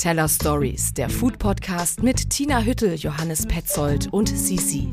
[0.00, 4.88] Teller Stories, der Food Podcast mit Tina Hüttel, Johannes Petzold und Sisi.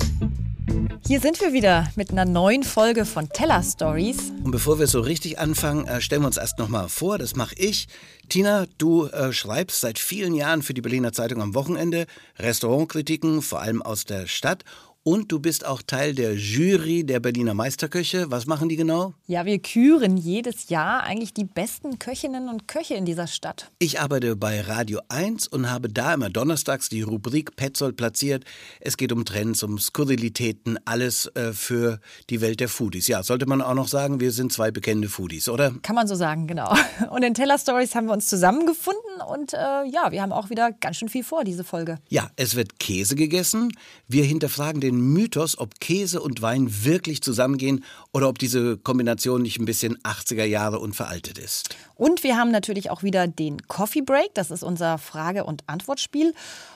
[1.07, 4.33] Hier sind wir wieder mit einer neuen Folge von Teller Stories.
[4.43, 7.55] Und bevor wir so richtig anfangen, äh, stellen wir uns erst nochmal vor, das mache
[7.55, 7.87] ich.
[8.27, 12.05] Tina, du äh, schreibst seit vielen Jahren für die Berliner Zeitung am Wochenende
[12.37, 14.65] Restaurantkritiken, vor allem aus der Stadt.
[15.07, 18.29] Und du bist auch Teil der Jury der Berliner Meisterköche.
[18.29, 19.13] Was machen die genau?
[19.25, 23.71] Ja, wir küren jedes Jahr eigentlich die besten Köchinnen und Köche in dieser Stadt.
[23.79, 28.43] Ich arbeite bei Radio 1 und habe da immer donnerstags die Rubrik Petzold platziert.
[28.81, 33.07] Es geht um Trends, um Skurrilitäten, alles äh, für die Welt der Foodies.
[33.07, 35.71] Ja, sollte man auch noch sagen, wir sind zwei bekennende Foodies, oder?
[35.83, 36.75] Kann man so sagen, genau.
[37.11, 40.71] Und in Teller Stories haben wir uns zusammengefunden und äh, ja, wir haben auch wieder
[40.71, 41.97] ganz schön viel vor, diese Folge.
[42.09, 43.71] Ja, es wird Käse gegessen.
[44.07, 47.83] Wir hinterfragen den Mythos, ob Käse und Wein wirklich zusammengehen
[48.13, 51.75] oder ob diese Kombination nicht ein bisschen 80er Jahre und veraltet ist.
[51.95, 54.33] Und wir haben natürlich auch wieder den Coffee Break.
[54.33, 56.33] Das ist unser Frage- und Antwortspiel.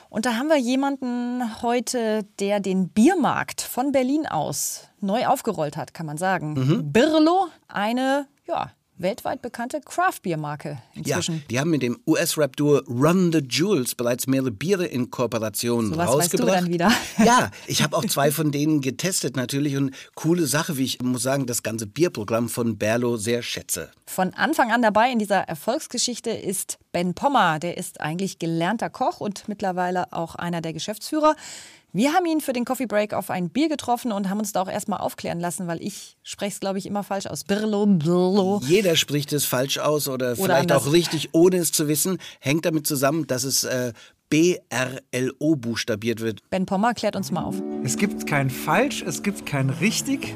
[0.08, 5.94] Und da haben wir jemanden heute, der den Biermarkt von Berlin aus neu aufgerollt hat,
[5.94, 6.54] kann man sagen.
[6.54, 6.92] Mhm.
[6.92, 11.36] Birlo, eine ja, weltweit bekannte Craft-Bier-Marke inzwischen.
[11.36, 15.96] Ja, die haben mit dem US-Rap-Duo Run the Jewels bereits mehrere Biere in Kooperation so
[15.96, 16.32] was rausgebracht.
[16.32, 16.92] Weißt du dann wieder?
[17.24, 21.22] ja, ich habe auch zwei von denen getestet natürlich und coole Sache, wie ich muss
[21.22, 23.90] sagen, das ganze Bierprogramm von Berlo sehr schätze.
[24.06, 29.20] Von Anfang an dabei in dieser Erfolgsgeschichte ist Ben Pommer, der ist eigentlich gelernter Koch
[29.20, 31.34] und mittlerweile auch einer der Geschäftsführer.
[31.94, 34.62] Wir haben ihn für den Coffee Break auf ein Bier getroffen und haben uns da
[34.62, 37.44] auch erstmal aufklären lassen, weil ich spreche es, glaube ich, immer falsch aus.
[37.44, 38.62] Birlo, Birlo.
[38.64, 40.86] Jeder spricht es falsch aus oder, oder vielleicht anders.
[40.86, 42.16] auch richtig, ohne es zu wissen.
[42.40, 43.92] Hängt damit zusammen, dass es äh,
[44.30, 46.40] B-R-L-O buchstabiert wird.
[46.48, 47.56] Ben Pommer klärt uns mal auf.
[47.84, 50.34] Es gibt kein falsch, es gibt kein richtig.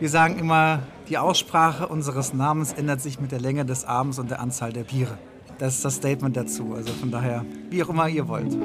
[0.00, 4.30] Wir sagen immer, die Aussprache unseres Namens ändert sich mit der Länge des Abends und
[4.30, 5.18] der Anzahl der Biere.
[5.58, 6.72] Das ist das Statement dazu.
[6.74, 8.56] Also von daher, wie auch immer ihr wollt.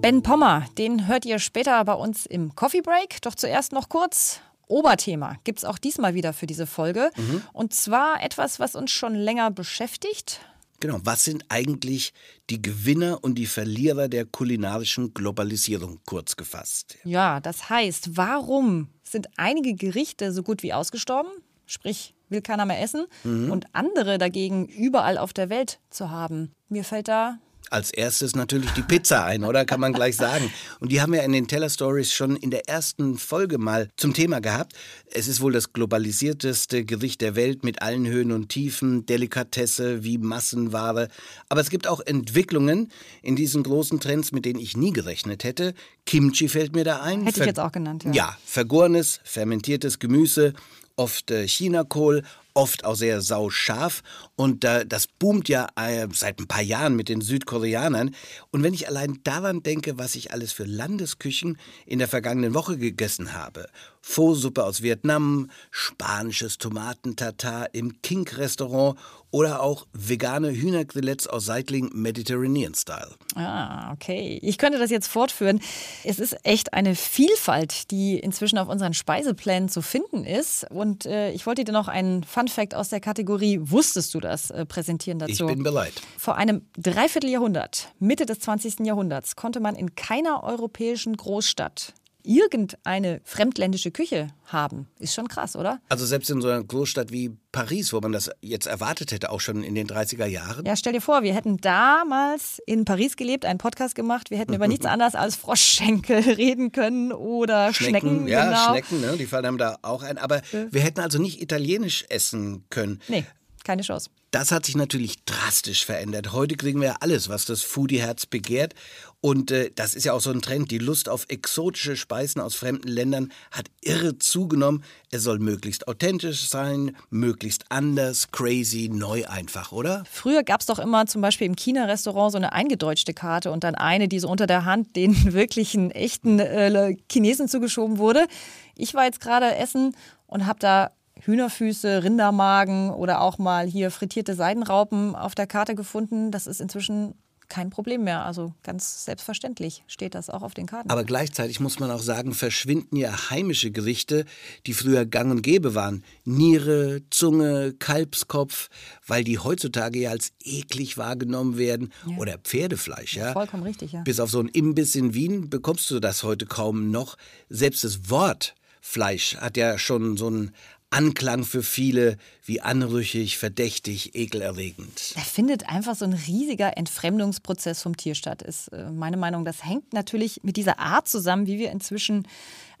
[0.00, 3.20] Ben Pommer, den hört ihr später bei uns im Coffee Break.
[3.20, 4.40] Doch zuerst noch kurz.
[4.66, 7.10] Oberthema gibt es auch diesmal wieder für diese Folge.
[7.18, 7.42] Mhm.
[7.52, 10.40] Und zwar etwas, was uns schon länger beschäftigt.
[10.80, 12.14] Genau, was sind eigentlich
[12.48, 16.96] die Gewinner und die Verlierer der kulinarischen Globalisierung, kurz gefasst?
[17.04, 21.30] Ja, das heißt, warum sind einige Gerichte so gut wie ausgestorben?
[21.66, 23.04] Sprich, will keiner mehr essen.
[23.22, 23.50] Mhm.
[23.50, 26.52] Und andere dagegen überall auf der Welt zu haben.
[26.70, 27.38] Mir fällt da
[27.70, 29.64] als erstes natürlich die Pizza ein, oder?
[29.64, 30.52] Kann man gleich sagen.
[30.80, 34.12] Und die haben wir in den Teller Stories schon in der ersten Folge mal zum
[34.12, 34.74] Thema gehabt.
[35.12, 40.18] Es ist wohl das globalisierteste Gericht der Welt mit allen Höhen und Tiefen, Delikatesse wie
[40.18, 41.08] Massenware.
[41.48, 42.90] Aber es gibt auch Entwicklungen
[43.22, 45.74] in diesen großen Trends, mit denen ich nie gerechnet hätte.
[46.06, 47.22] Kimchi fällt mir da ein.
[47.22, 48.12] Hätte Ver ich jetzt auch genannt, ja.
[48.12, 50.54] Ja, vergorenes, fermentiertes Gemüse,
[51.00, 52.22] oft äh, Chinakohl,
[52.52, 54.02] oft auch sehr sauscharf.
[54.36, 58.14] Und äh, das boomt ja äh, seit ein paar Jahren mit den Südkoreanern.
[58.50, 62.76] Und wenn ich allein daran denke, was ich alles für Landesküchen in der vergangenen Woche
[62.76, 63.68] gegessen habe.
[64.10, 68.98] Pho-Suppe aus Vietnam, spanisches Tomatentatar im King-Restaurant
[69.30, 73.10] oder auch vegane Hühnergrillets aus Seitling Mediterranean Style.
[73.36, 74.40] Ah, okay.
[74.42, 75.60] Ich könnte das jetzt fortführen.
[76.02, 80.66] Es ist echt eine Vielfalt, die inzwischen auf unseren Speiseplänen zu finden ist.
[80.68, 84.50] Und äh, ich wollte dir noch einen Fun Fact aus der Kategorie Wusstest du das
[84.50, 85.46] äh, präsentieren dazu.
[85.46, 85.92] Ich bin bereit.
[86.18, 88.80] Vor einem Dreivierteljahrhundert, Mitte des 20.
[88.80, 94.88] Jahrhunderts, konnte man in keiner europäischen Großstadt irgendeine fremdländische Küche haben.
[94.98, 95.80] Ist schon krass, oder?
[95.88, 99.40] Also selbst in so einer Großstadt wie Paris, wo man das jetzt erwartet hätte, auch
[99.40, 100.64] schon in den 30er Jahren.
[100.66, 104.54] Ja, stell dir vor, wir hätten damals in Paris gelebt, einen Podcast gemacht, wir hätten
[104.54, 108.10] über nichts anderes als Froschschenkel reden können oder Schnecken.
[108.10, 108.70] Schnecken ja, genau.
[108.70, 109.16] Schnecken, ne?
[109.16, 110.18] die fallen einem da auch ein.
[110.18, 113.00] Aber wir hätten also nicht italienisch essen können.
[113.08, 113.24] Nee.
[113.64, 114.10] Keine Chance.
[114.30, 116.32] Das hat sich natürlich drastisch verändert.
[116.32, 118.74] Heute kriegen wir ja alles, was das Foodie-Herz begehrt.
[119.22, 120.70] Und äh, das ist ja auch so ein Trend.
[120.70, 124.82] Die Lust auf exotische Speisen aus fremden Ländern hat irre zugenommen.
[125.10, 130.04] Es soll möglichst authentisch sein, möglichst anders, crazy, neu einfach, oder?
[130.10, 133.74] Früher gab es doch immer zum Beispiel im China-Restaurant so eine eingedeutschte Karte und dann
[133.74, 138.26] eine, die so unter der Hand den wirklichen, echten äh, Chinesen zugeschoben wurde.
[138.74, 139.94] Ich war jetzt gerade essen
[140.26, 146.30] und habe da Hühnerfüße, Rindermagen oder auch mal hier frittierte Seidenraupen auf der Karte gefunden.
[146.30, 147.14] Das ist inzwischen
[147.50, 148.24] kein Problem mehr.
[148.24, 150.88] Also ganz selbstverständlich steht das auch auf den Karten.
[150.88, 154.24] Aber gleichzeitig muss man auch sagen, verschwinden ja heimische Gerichte,
[154.66, 156.04] die früher gang und gäbe waren.
[156.24, 158.70] Niere, Zunge, Kalbskopf,
[159.06, 161.92] weil die heutzutage ja als eklig wahrgenommen werden.
[162.06, 162.16] Ja.
[162.16, 163.32] Oder Pferdefleisch, ja.
[163.32, 164.02] Vollkommen richtig, ja.
[164.02, 167.16] Bis auf so einen Imbiss in Wien bekommst du das heute kaum noch.
[167.50, 170.52] Selbst das Wort Fleisch hat ja schon so einen
[170.90, 175.12] Anklang für viele wie anrüchig, verdächtig, ekelerregend.
[175.14, 179.44] Er findet einfach so ein riesiger Entfremdungsprozess vom Tier statt, ist äh, meine Meinung.
[179.44, 182.26] Das hängt natürlich mit dieser Art zusammen, wie wir inzwischen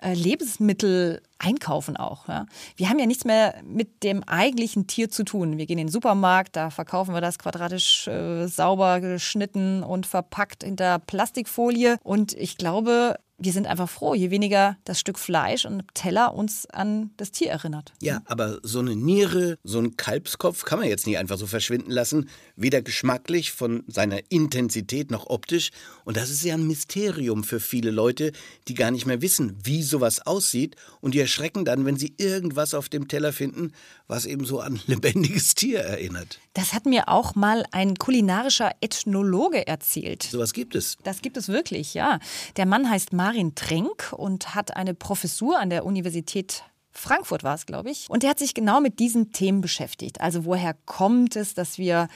[0.02, 2.26] äh, Lebensmittel einkaufen auch.
[2.76, 5.56] Wir haben ja nichts mehr mit dem eigentlichen Tier zu tun.
[5.56, 10.64] Wir gehen in den Supermarkt, da verkaufen wir das quadratisch äh, sauber geschnitten und verpackt
[10.64, 11.96] hinter Plastikfolie.
[12.02, 16.66] Und ich glaube, wir sind einfach froh, je weniger das Stück Fleisch und Teller uns
[16.66, 17.92] an das Tier erinnert.
[18.00, 21.90] Ja, aber so eine Niere, so ein Kalbskopf kann man jetzt nicht einfach so verschwinden
[21.90, 25.70] lassen, weder geschmacklich von seiner Intensität noch optisch.
[26.04, 28.32] Und das ist ja ein Mysterium für viele Leute,
[28.68, 32.74] die gar nicht mehr wissen, wie sowas aussieht und die erschrecken dann, wenn sie irgendwas
[32.74, 33.72] auf dem Teller finden,
[34.10, 36.38] was eben so an lebendiges Tier erinnert.
[36.54, 40.24] Das hat mir auch mal ein kulinarischer Ethnologe erzählt.
[40.24, 40.98] Sowas gibt es.
[41.04, 42.18] Das gibt es wirklich, ja.
[42.56, 47.66] Der Mann heißt Marin Trenk und hat eine Professur an der Universität Frankfurt war es,
[47.66, 48.06] glaube ich.
[48.10, 50.20] Und der hat sich genau mit diesen Themen beschäftigt.
[50.20, 52.08] Also woher kommt es, dass wir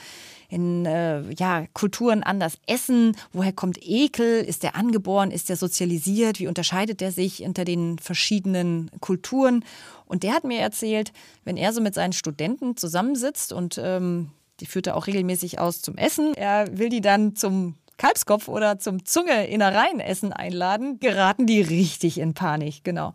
[0.49, 3.15] in äh, ja, Kulturen anders essen?
[3.31, 4.41] Woher kommt Ekel?
[4.41, 5.31] Ist der angeboren?
[5.31, 6.39] Ist der sozialisiert?
[6.39, 9.63] Wie unterscheidet der sich unter den verschiedenen Kulturen?
[10.05, 11.11] Und der hat mir erzählt,
[11.43, 15.81] wenn er so mit seinen Studenten zusammensitzt und ähm, die führt er auch regelmäßig aus
[15.81, 16.33] zum Essen.
[16.33, 22.83] Er will die dann zum Kalbskopf oder zum Zunge-Innereienessen einladen, geraten die richtig in Panik,
[22.83, 23.13] genau.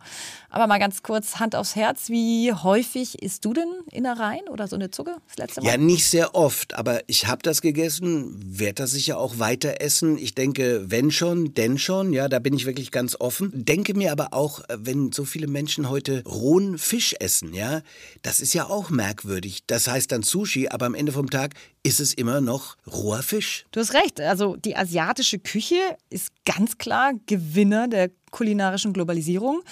[0.49, 4.75] Aber mal ganz kurz Hand aufs Herz, wie häufig isst du denn Innereien oder so
[4.75, 5.69] eine Zunge das letzte Mal?
[5.69, 10.17] Ja, nicht sehr oft, aber ich habe das gegessen, werde das sicher auch weiter essen.
[10.17, 13.51] Ich denke, wenn schon, denn schon, ja, da bin ich wirklich ganz offen.
[13.53, 17.81] Denke mir aber auch, wenn so viele Menschen heute rohen Fisch essen, ja,
[18.23, 19.63] das ist ja auch merkwürdig.
[19.67, 23.65] Das heißt dann Sushi, aber am Ende vom Tag ist es immer noch roher Fisch.
[23.71, 24.21] Du hast recht.
[24.21, 29.63] Also die asiatische Küche ist ganz klar Gewinner der kulinarischen Globalisierung.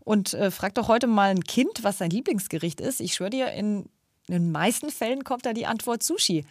[0.00, 3.00] Und äh, frag doch heute mal ein Kind, was sein Lieblingsgericht ist.
[3.00, 3.90] Ich schwöre dir, in,
[4.26, 6.46] in den meisten Fällen kommt da die Antwort Sushi.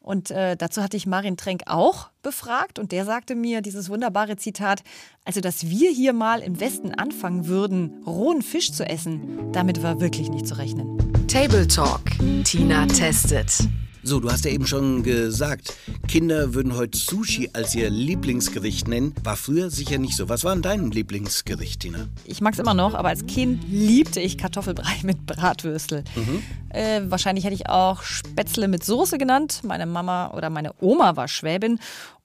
[0.00, 4.36] Und äh, dazu hatte ich Marin Trenk auch befragt und der sagte mir dieses wunderbare
[4.36, 4.82] Zitat,
[5.24, 10.00] also dass wir hier mal im Westen anfangen würden, rohen Fisch zu essen, damit war
[10.00, 10.98] wirklich nicht zu rechnen.
[11.28, 12.00] Table Talk.
[12.42, 13.68] Tina testet.
[14.04, 15.74] So, du hast ja eben schon gesagt,
[16.08, 19.14] Kinder würden heute Sushi als ihr Lieblingsgericht nennen.
[19.22, 20.28] War früher sicher nicht so.
[20.28, 22.08] Was war denn dein Lieblingsgericht, Tina?
[22.24, 26.02] Ich mag es immer noch, aber als Kind liebte ich Kartoffelbrei mit Bratwürstel.
[26.16, 26.42] Mhm.
[26.70, 29.60] Äh, wahrscheinlich hätte ich auch Spätzle mit Soße genannt.
[29.62, 31.78] Meine Mama oder meine Oma war Schwäbin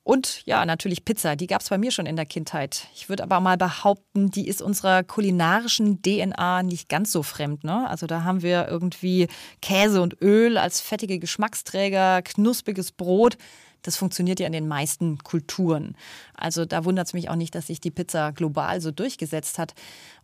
[0.08, 2.88] und ja, natürlich Pizza, die gab es bei mir schon in der Kindheit.
[2.94, 7.62] Ich würde aber mal behaupten, die ist unserer kulinarischen DNA nicht ganz so fremd.
[7.62, 7.86] Ne?
[7.86, 9.28] Also da haben wir irgendwie
[9.60, 13.36] Käse und Öl als fettige Geschmacksträger, knuspriges Brot
[13.82, 15.96] das funktioniert ja in den meisten Kulturen.
[16.34, 19.74] Also da wundert es mich auch nicht, dass sich die Pizza global so durchgesetzt hat.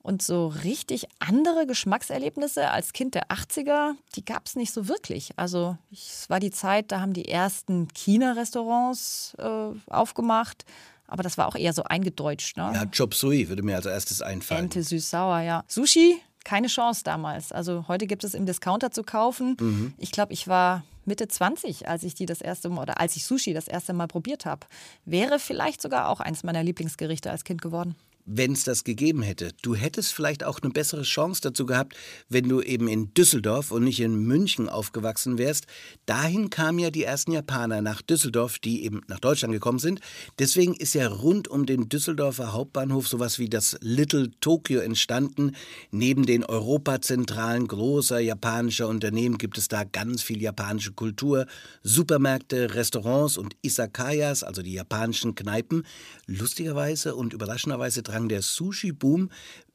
[0.03, 5.31] Und so richtig andere Geschmackserlebnisse als Kind der 80er, die gab es nicht so wirklich.
[5.37, 10.67] Also es war die Zeit, da haben die ersten China-Restaurants äh, aufgemacht.
[11.07, 12.57] Aber das war auch eher so eingedeutscht.
[12.57, 12.71] Ne?
[12.75, 14.65] Ja, Chop Suey würde mir als erstes einfallen.
[14.65, 15.65] Ente süß-sauer, ja.
[15.69, 17.53] Sushi, keine Chance damals.
[17.53, 19.57] Also heute gibt es im Discounter zu kaufen.
[19.61, 19.95] Mhm.
[19.99, 23.25] Ich glaube, ich war Mitte 20, als ich die das erste Mal oder als ich
[23.25, 24.67] Sushi das erste Mal probiert habe.
[25.05, 27.95] Wäre vielleicht sogar auch eins meiner Lieblingsgerichte als Kind geworden
[28.27, 29.51] wenn es das gegeben hätte.
[29.63, 31.95] Du hättest vielleicht auch eine bessere Chance dazu gehabt,
[32.29, 35.67] wenn du eben in Düsseldorf und nicht in München aufgewachsen wärst.
[36.07, 40.01] Dahin kamen ja die ersten Japaner nach Düsseldorf, die eben nach Deutschland gekommen sind.
[40.39, 45.53] Deswegen ist ja rund um den Düsseldorfer Hauptbahnhof sowas wie das Little Tokyo entstanden.
[45.91, 51.47] Neben den Europazentralen großer japanischer Unternehmen gibt es da ganz viel japanische Kultur,
[51.83, 55.85] Supermärkte, Restaurants und Isakayas, also die japanischen Kneipen.
[56.27, 59.31] Lustigerweise und überraschenderweise drang der Sushi-Boom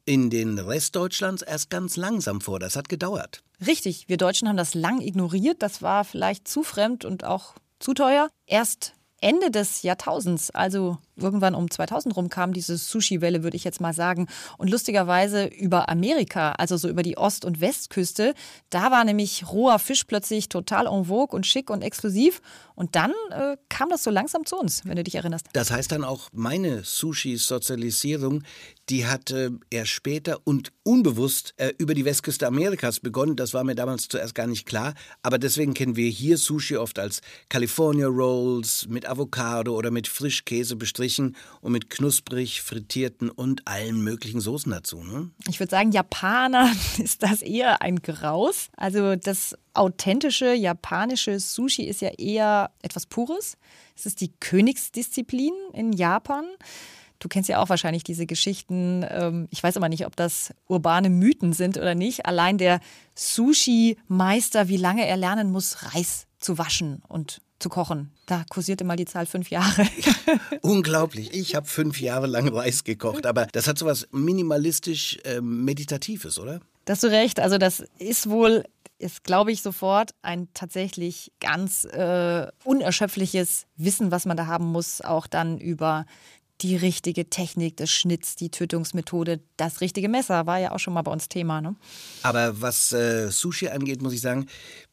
[0.06, 2.58] in den Rest Deutschlands erst ganz langsam vor.
[2.58, 3.42] Das hat gedauert.
[3.66, 5.62] Richtig, wir Deutschen haben das lang ignoriert.
[5.62, 8.30] Das war vielleicht zu fremd und auch zu teuer.
[8.46, 13.80] Erst Ende des Jahrtausends, also irgendwann um 2000 rum, kam diese Sushi-Welle, würde ich jetzt
[13.80, 14.26] mal sagen.
[14.56, 18.34] Und lustigerweise über Amerika, also so über die Ost- und Westküste,
[18.70, 22.40] da war nämlich roher Fisch plötzlich total en vogue und schick und exklusiv.
[22.74, 25.46] Und dann äh, kam das so langsam zu uns, wenn du dich erinnerst.
[25.52, 28.42] Das heißt dann auch, meine Sushi-Sozialisierung,
[28.90, 33.36] die hat äh, erst später und unbewusst äh, über die Westküste Amerikas begonnen.
[33.36, 34.94] Das war mir damals zuerst gar nicht klar.
[35.22, 40.74] Aber deswegen kennen wir hier Sushi oft als California Rolls mit Avocado oder mit Frischkäse
[40.74, 45.02] bestrichen und mit knusprig frittierten und allen möglichen Soßen dazu.
[45.04, 45.30] Ne?
[45.48, 48.70] Ich würde sagen, Japaner ist das eher ein Graus.
[48.76, 53.56] Also das authentische japanische Sushi ist ja eher etwas Pures.
[53.94, 56.44] Es ist die Königsdisziplin in Japan.
[57.20, 59.04] Du kennst ja auch wahrscheinlich diese Geschichten.
[59.08, 62.26] Ähm, ich weiß aber nicht, ob das urbane Mythen sind oder nicht.
[62.26, 62.80] Allein der
[63.14, 68.10] Sushi-Meister, wie lange er lernen muss, Reis zu waschen und zu kochen.
[68.24, 69.86] Da kursierte mal die Zahl fünf Jahre.
[70.62, 71.34] Unglaublich.
[71.34, 76.38] Ich habe fünf Jahre lang Reis gekocht, aber das hat so was minimalistisch äh, meditatives,
[76.38, 76.60] oder?
[76.86, 77.38] Da hast du recht.
[77.38, 78.64] Also das ist wohl,
[78.98, 85.02] ist glaube ich sofort ein tatsächlich ganz äh, unerschöpfliches Wissen, was man da haben muss,
[85.02, 86.06] auch dann über
[86.62, 91.02] die richtige Technik des Schnitts, die Tötungsmethode, das richtige Messer war ja auch schon mal
[91.02, 91.60] bei uns Thema.
[91.60, 91.76] Ne?
[92.22, 94.46] Aber was äh, Sushi angeht, muss ich sagen,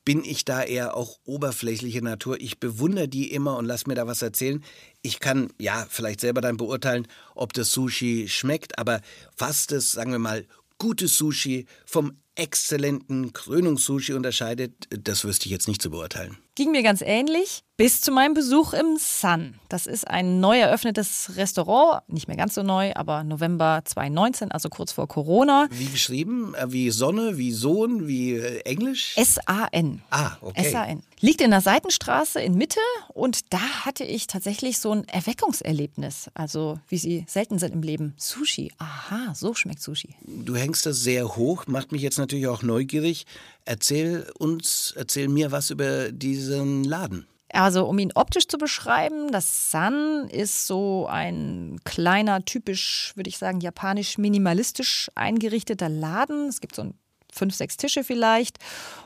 [0.06, 2.40] bin ich da eher auch oberflächliche Natur.
[2.40, 4.64] Ich bewundere die immer und lass mir da was erzählen.
[5.02, 9.02] Ich kann ja vielleicht selber dann beurteilen, ob das Sushi schmeckt, aber
[9.38, 10.46] was das, sagen wir mal,
[10.78, 16.38] gutes Sushi vom exzellenten Krönungssushi unterscheidet, das wüsste ich jetzt nicht zu beurteilen.
[16.58, 19.54] Ging mir ganz ähnlich bis zu meinem Besuch im Sun.
[19.70, 24.68] Das ist ein neu eröffnetes Restaurant, nicht mehr ganz so neu, aber November 2019, also
[24.68, 25.68] kurz vor Corona.
[25.70, 26.56] Wie geschrieben?
[26.56, 29.14] Äh, wie Sonne, wie Sohn, wie äh, Englisch?
[29.18, 30.02] S-A-N.
[30.10, 30.70] Ah, okay.
[30.70, 31.04] S-A-N.
[31.20, 32.80] Liegt in der Seitenstraße in Mitte
[33.14, 36.32] und da hatte ich tatsächlich so ein Erweckungserlebnis.
[36.34, 38.16] Also, wie sie selten sind im Leben.
[38.18, 38.72] Sushi.
[38.80, 40.16] Aha, so schmeckt Sushi.
[40.26, 43.28] Du hängst das sehr hoch, macht mich jetzt natürlich auch neugierig.
[43.68, 47.28] Erzähl uns, erzähl mir was über diesen Laden.
[47.52, 53.38] Also, um ihn optisch zu beschreiben, das Sun ist so ein kleiner, typisch, würde ich
[53.38, 56.48] sagen, japanisch minimalistisch eingerichteter Laden.
[56.48, 56.94] Es gibt so ein
[57.30, 58.58] fünf, sechs Tische vielleicht.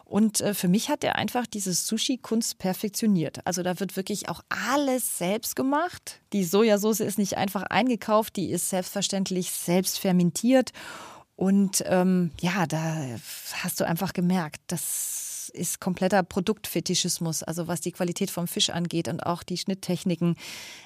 [0.05, 3.39] Und äh, für mich hat er einfach diese Sushi-Kunst perfektioniert.
[3.45, 6.21] Also da wird wirklich auch alles selbst gemacht.
[6.33, 10.71] Die Sojasauce ist nicht einfach eingekauft, die ist selbstverständlich selbst fermentiert.
[11.41, 12.97] Und ähm, ja, da
[13.63, 19.07] hast du einfach gemerkt, dass ist kompletter Produktfetischismus, also was die Qualität vom Fisch angeht
[19.07, 20.35] und auch die Schnitttechniken.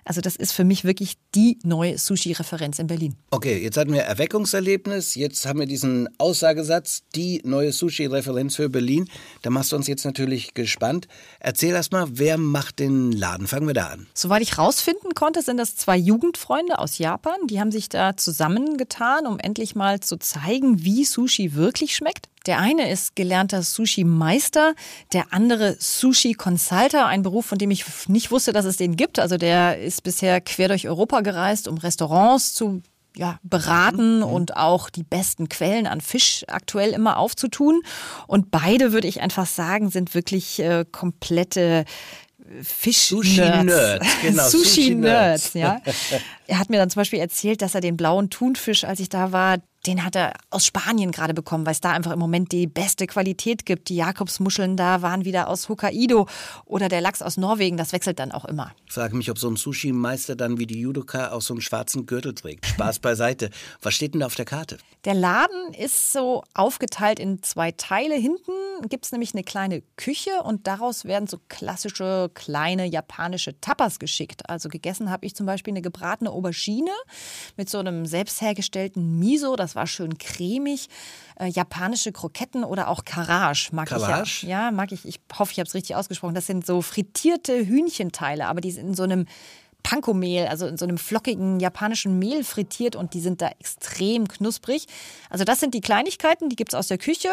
[0.03, 3.15] Also das ist für mich wirklich die neue Sushi-Referenz in Berlin.
[3.31, 9.10] Okay, jetzt hatten wir Erweckungserlebnis, jetzt haben wir diesen Aussagesatz, die neue Sushi-Referenz für Berlin.
[9.41, 11.07] Da machst du uns jetzt natürlich gespannt.
[11.39, 13.48] Erzähl erst mal, wer macht den Laden?
[13.48, 14.07] Fangen wir da an.
[14.13, 17.36] Soweit ich rausfinden konnte, sind das zwei Jugendfreunde aus Japan.
[17.50, 22.29] Die haben sich da zusammengetan, um endlich mal zu zeigen, wie Sushi wirklich schmeckt.
[22.45, 24.75] Der eine ist gelernter Sushi-Meister,
[25.13, 29.19] der andere Sushi-Consulter, ein Beruf, von dem ich nicht wusste, dass es den gibt.
[29.19, 32.81] Also der ist bisher quer durch Europa gereist, um Restaurants zu
[33.17, 34.23] ja, beraten mhm.
[34.23, 37.81] und auch die besten Quellen an Fisch aktuell immer aufzutun.
[38.27, 41.85] Und beide, würde ich einfach sagen, sind wirklich äh, komplette
[42.61, 44.47] Fisch Sushi-Nerds, genau.
[44.49, 45.81] Sushi-Nerds, ja.
[46.47, 49.31] Er hat mir dann zum Beispiel erzählt, dass er den blauen Thunfisch, als ich da
[49.31, 49.57] war,
[49.88, 53.08] den hat er aus Spanien gerade bekommen, weil es da einfach im Moment die beste
[53.08, 53.89] Qualität gibt.
[53.89, 56.27] Die Jakobsmuscheln da waren wieder aus Hokkaido
[56.65, 58.72] oder der Lachs aus Norwegen, das wechselt dann auch immer.
[58.88, 62.06] Ich frage mich, ob so ein Sushi-Meister dann wie die Judoka auch so einen schwarzen
[62.06, 62.65] Gürtel trägt.
[62.65, 63.50] Spaß beiseite.
[63.82, 64.77] Was steht denn da auf der Karte?
[65.06, 68.15] Der Laden ist so aufgeteilt in zwei Teile.
[68.15, 68.51] Hinten
[68.89, 74.50] gibt es nämlich eine kleine Küche und daraus werden so klassische kleine japanische Tapas geschickt.
[74.50, 76.92] Also gegessen habe ich zum Beispiel eine gebratene Aubergine
[77.58, 79.56] mit so einem selbst hergestellten Miso.
[79.56, 80.88] Das war schön cremig.
[81.38, 84.24] Äh, japanische Kroketten oder auch Karage mag Karage?
[84.24, 84.65] ich ja.
[84.65, 85.05] Ja, mag ich.
[85.05, 86.36] Ich hoffe, ich habe es richtig ausgesprochen.
[86.36, 89.25] Das sind so frittierte Hühnchenteile, aber die sind in so einem
[89.86, 94.88] Panko-Mehl, also in so einem flockigen japanischen Mehl frittiert und die sind da extrem knusprig.
[95.29, 97.29] Also das sind die Kleinigkeiten, die gibt es aus der Küche.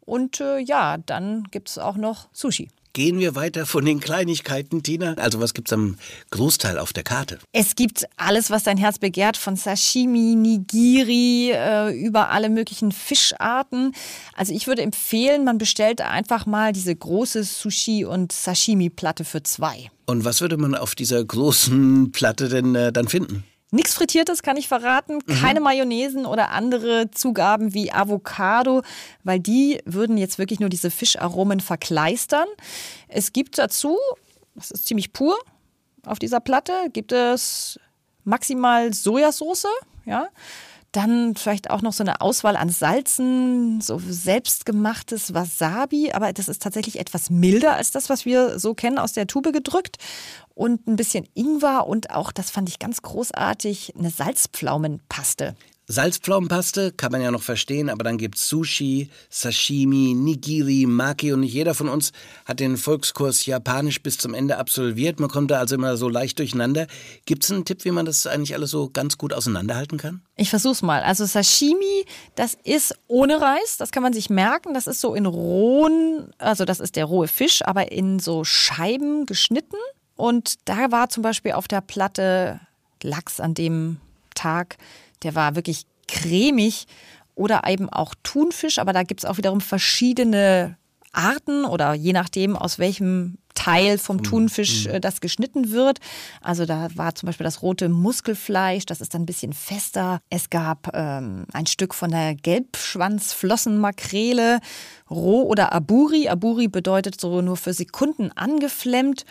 [0.00, 2.68] Und äh, ja, dann gibt es auch noch Sushi.
[2.96, 5.12] Gehen wir weiter von den Kleinigkeiten, Tina.
[5.18, 5.98] Also was gibt es am
[6.30, 7.38] Großteil auf der Karte?
[7.52, 13.92] Es gibt alles, was dein Herz begehrt, von Sashimi, Nigiri, äh, über alle möglichen Fischarten.
[14.34, 19.90] Also ich würde empfehlen, man bestellt einfach mal diese große Sushi- und Sashimi-Platte für zwei.
[20.06, 23.44] Und was würde man auf dieser großen Platte denn äh, dann finden?
[23.76, 25.40] Nichts Frittiertes kann ich verraten, mhm.
[25.40, 28.80] keine Mayonnaisen oder andere Zugaben wie Avocado,
[29.22, 32.48] weil die würden jetzt wirklich nur diese Fischaromen verkleistern.
[33.06, 33.98] Es gibt dazu,
[34.54, 35.38] das ist ziemlich pur,
[36.06, 37.78] auf dieser Platte gibt es
[38.24, 39.66] maximal Sojasauce,
[40.06, 40.28] ja.
[40.96, 46.62] Dann vielleicht auch noch so eine Auswahl an Salzen, so selbstgemachtes Wasabi, aber das ist
[46.62, 49.98] tatsächlich etwas milder als das, was wir so kennen aus der Tube gedrückt
[50.54, 55.54] und ein bisschen Ingwer und auch, das fand ich ganz großartig, eine Salzpflaumenpaste.
[55.88, 61.54] Salzpflaumenpaste kann man ja noch verstehen, aber dann gibt's Sushi, Sashimi, Nigiri, Maki und nicht
[61.54, 62.10] jeder von uns
[62.44, 65.20] hat den Volkskurs Japanisch bis zum Ende absolviert.
[65.20, 66.88] Man kommt da also immer so leicht durcheinander.
[67.24, 70.22] Gibt's einen Tipp, wie man das eigentlich alles so ganz gut auseinanderhalten kann?
[70.34, 71.02] Ich versuch's mal.
[71.02, 74.74] Also Sashimi, das ist ohne Reis, das kann man sich merken.
[74.74, 79.24] Das ist so in rohen, also das ist der rohe Fisch, aber in so Scheiben
[79.24, 79.76] geschnitten.
[80.16, 82.58] Und da war zum Beispiel auf der Platte
[83.02, 83.98] Lachs, an dem
[84.34, 84.78] Tag.
[85.22, 86.86] Der war wirklich cremig
[87.34, 90.76] oder eben auch Thunfisch, aber da gibt es auch wiederum verschiedene
[91.12, 95.98] Arten oder je nachdem, aus welchem Teil vom Thunfisch äh, das geschnitten wird.
[96.40, 100.20] Also da war zum Beispiel das rote Muskelfleisch, das ist dann ein bisschen fester.
[100.30, 104.60] Es gab ähm, ein Stück von der Gelbschwanzflossenmakrele,
[105.10, 106.28] roh oder Aburi.
[106.28, 109.24] Aburi bedeutet so nur für Sekunden angeflemmt.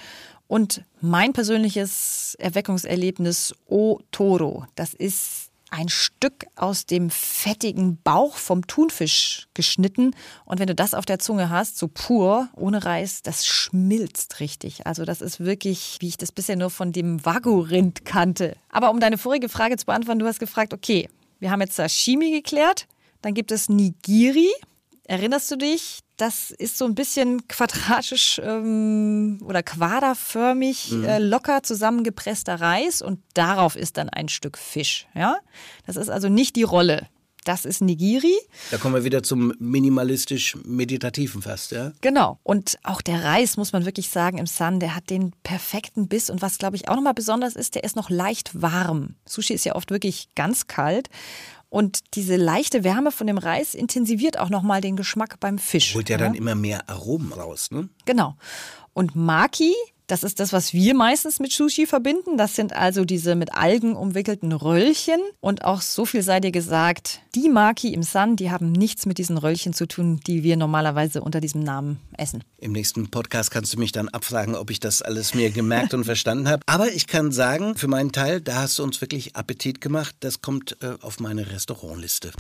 [0.48, 8.66] Und mein persönliches Erweckungserlebnis O Toro, das ist ein Stück aus dem fettigen Bauch vom
[8.66, 10.16] Thunfisch geschnitten.
[10.46, 14.88] Und wenn du das auf der Zunge hast, so pur, ohne Reis, das schmilzt richtig.
[14.88, 18.56] Also das ist wirklich, wie ich das bisher nur von dem Wagyu-Rind kannte.
[18.70, 22.32] Aber um deine vorige Frage zu beantworten, du hast gefragt, okay, wir haben jetzt Sashimi
[22.32, 22.88] geklärt,
[23.22, 24.52] dann gibt es Nigiri.
[25.04, 26.00] Erinnerst du dich?
[26.18, 31.04] Das ist so ein bisschen quadratisch ähm, oder quaderförmig, mhm.
[31.04, 35.08] äh, locker zusammengepresster Reis und darauf ist dann ein Stück Fisch.
[35.14, 35.38] Ja?
[35.86, 37.08] Das ist also nicht die Rolle.
[37.46, 38.36] Das ist Nigiri.
[38.72, 41.92] Da kommen wir wieder zum minimalistisch-meditativen fast, ja?
[42.02, 42.40] Genau.
[42.42, 46.32] Und auch der Reis, muss man wirklich sagen, im Sun, der hat den perfekten Biss.
[46.32, 49.14] Und was, glaube ich, auch nochmal besonders ist, der ist noch leicht warm.
[49.26, 51.10] Sushi ist ja oft wirklich ganz kalt.
[51.76, 55.94] Und diese leichte Wärme von dem Reis intensiviert auch nochmal den Geschmack beim Fisch.
[55.94, 57.90] Holt ja, ja dann immer mehr Aromen raus, ne?
[58.06, 58.38] Genau.
[58.94, 59.74] Und Maki,
[60.08, 62.38] das ist das, was wir meistens mit Sushi verbinden.
[62.38, 65.20] Das sind also diese mit Algen umwickelten Röllchen.
[65.40, 69.18] Und auch so viel sei dir gesagt, die Maki im Sun, die haben nichts mit
[69.18, 72.44] diesen Röllchen zu tun, die wir normalerweise unter diesem Namen essen.
[72.58, 76.06] Im nächsten Podcast kannst du mich dann abfragen, ob ich das alles mir gemerkt und
[76.06, 76.62] verstanden habe.
[76.66, 80.16] Aber ich kann sagen, für meinen Teil, da hast du uns wirklich Appetit gemacht.
[80.20, 82.32] Das kommt äh, auf meine Restaurantliste.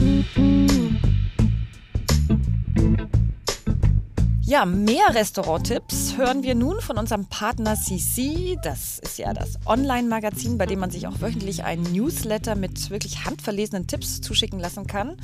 [4.47, 8.59] Ja, mehr Restauranttipps hören wir nun von unserem Partner CC.
[8.61, 13.25] Das ist ja das Online-Magazin, bei dem man sich auch wöchentlich einen Newsletter mit wirklich
[13.25, 15.17] handverlesenen Tipps zuschicken lassen kann.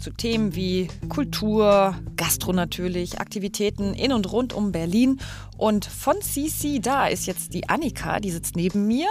[0.00, 5.20] Zu Themen wie Kultur, Gastro natürlich, Aktivitäten in und rund um Berlin.
[5.56, 9.08] Und von CC, da ist jetzt die Annika, die sitzt neben mir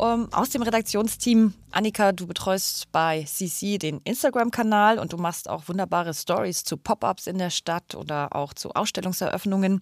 [0.00, 1.54] ähm, aus dem Redaktionsteam.
[1.70, 7.26] Annika, du betreust bei CC den Instagram-Kanal und du machst auch wunderbare Stories zu Pop-ups
[7.26, 9.80] in der Stadt oder auch zu Ausstellungseröffnungen.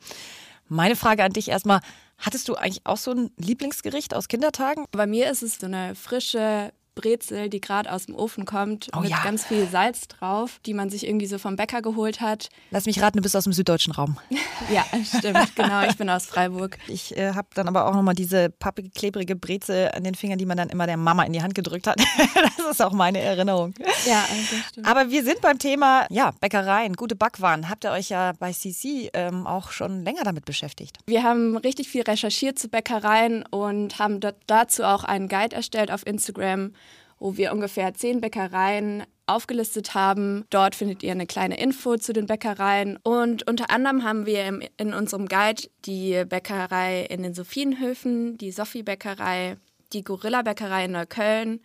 [0.68, 1.80] Meine Frage an dich erstmal,
[2.18, 4.86] hattest du eigentlich auch so ein Lieblingsgericht aus Kindertagen?
[4.92, 9.00] Bei mir ist es so eine frische Brezel, die gerade aus dem Ofen kommt, oh,
[9.00, 9.22] mit ja.
[9.22, 12.48] ganz viel Salz drauf, die man sich irgendwie so vom Bäcker geholt hat.
[12.70, 14.18] Lass mich raten, du bist aus dem süddeutschen Raum.
[14.72, 15.86] ja, stimmt, genau.
[15.86, 16.78] Ich bin aus Freiburg.
[16.88, 20.46] Ich äh, habe dann aber auch nochmal diese pappige, klebrige Brezel an den Fingern, die
[20.46, 22.00] man dann immer der Mama in die Hand gedrückt hat.
[22.34, 23.74] das ist auch meine Erinnerung.
[24.06, 24.86] Ja, also stimmt.
[24.86, 27.68] Aber wir sind beim Thema ja, Bäckereien, gute Backwaren.
[27.68, 30.98] Habt ihr euch ja bei CC ähm, auch schon länger damit beschäftigt?
[31.06, 36.06] Wir haben richtig viel recherchiert zu Bäckereien und haben dazu auch einen Guide erstellt auf
[36.06, 36.72] Instagram
[37.18, 40.44] wo wir ungefähr zehn Bäckereien aufgelistet haben.
[40.50, 42.98] Dort findet ihr eine kleine Info zu den Bäckereien.
[43.02, 49.56] Und unter anderem haben wir in unserem Guide die Bäckerei in den Sophienhöfen, die Sophie-Bäckerei,
[49.92, 51.60] die Gorilla-Bäckerei in Neukölln,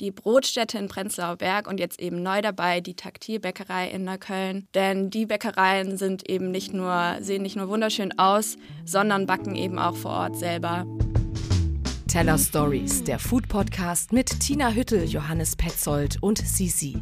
[0.00, 4.66] die Brotstätte in Prenzlauer Berg und jetzt eben neu dabei die Taktilbäckerei in Neukölln.
[4.74, 9.78] Denn die Bäckereien sind eben nicht nur, sehen nicht nur wunderschön aus, sondern backen eben
[9.78, 10.86] auch vor Ort selber.
[12.10, 16.96] Teller Stories, der Food Podcast mit Tina Hüttel, Johannes Petzold und Sisi.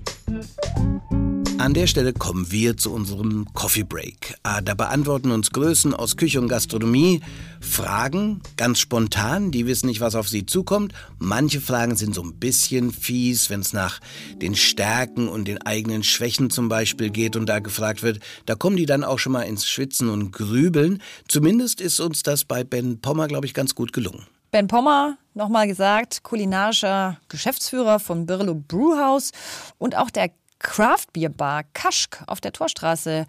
[1.57, 4.35] An der Stelle kommen wir zu unserem Coffee Break.
[4.42, 7.23] Ah, da beantworten uns Größen aus Küche und Gastronomie
[7.59, 10.92] Fragen, ganz spontan, die wissen nicht, was auf sie zukommt.
[11.18, 14.01] Manche Fragen sind so ein bisschen fies, wenn es nach
[14.42, 18.77] den Stärken und den eigenen Schwächen zum Beispiel geht und da gefragt wird, da kommen
[18.77, 21.01] die dann auch schon mal ins Schwitzen und Grübeln.
[21.29, 24.27] Zumindest ist uns das bei Ben Pommer, glaube ich, ganz gut gelungen.
[24.51, 29.33] Ben Pommer, nochmal gesagt, kulinarischer Geschäftsführer von Birlo Brewhouse
[29.77, 33.27] und auch der Craft Beer Bar Kaschk auf der Torstraße.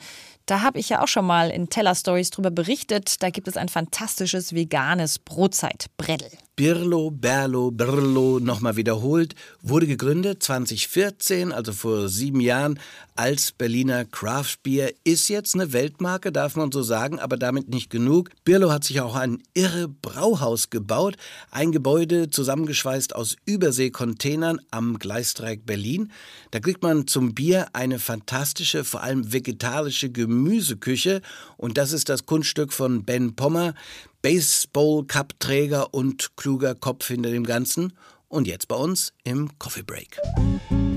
[0.50, 3.22] Da habe ich ja auch schon mal in Teller Stories drüber berichtet.
[3.22, 6.32] Da gibt es ein fantastisches veganes Brotzeitbreddel.
[6.60, 12.82] Birlo, Berlo, Birlo, nochmal wiederholt, wurde gegründet 2014, also vor sieben Jahren,
[13.16, 14.92] als Berliner Craft Beer.
[15.06, 18.30] Ist jetzt eine Weltmarke, darf man so sagen, aber damit nicht genug.
[18.44, 21.16] Birlo hat sich auch ein irre Brauhaus gebaut,
[21.50, 26.12] ein Gebäude zusammengeschweißt aus Überseekontainern am Gleisdreieck Berlin.
[26.52, 30.12] Da kriegt man zum Bier eine fantastische, vor allem vegetarische
[30.44, 31.22] Gemüseküche
[31.58, 33.74] und das ist das Kunststück von Ben Pommer.
[34.22, 37.94] Baseball-Cup-Träger und kluger Kopf hinter dem Ganzen.
[38.28, 40.18] Und jetzt bei uns im Coffee Break.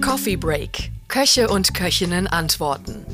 [0.00, 0.90] Coffee Break.
[1.08, 3.06] Köche und Köchinnen antworten.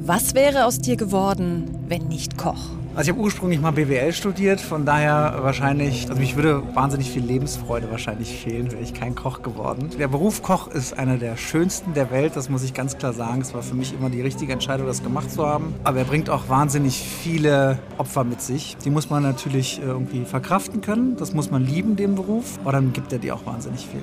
[0.00, 2.70] Was wäre aus dir geworden, wenn nicht Koch?
[2.96, 7.22] Also ich habe ursprünglich mal BWL studiert, von daher wahrscheinlich, also mich würde wahnsinnig viel
[7.22, 9.90] Lebensfreude wahrscheinlich fehlen, wäre ich kein Koch geworden.
[9.98, 13.42] Der Beruf Koch ist einer der schönsten der Welt, das muss ich ganz klar sagen.
[13.42, 15.74] Es war für mich immer die richtige Entscheidung, das gemacht zu haben.
[15.84, 18.78] Aber er bringt auch wahnsinnig viele Opfer mit sich.
[18.82, 22.94] Die muss man natürlich irgendwie verkraften können, das muss man lieben, den Beruf, aber dann
[22.94, 24.00] gibt er dir auch wahnsinnig viel.